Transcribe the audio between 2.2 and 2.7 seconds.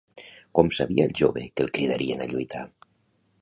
a lluitar?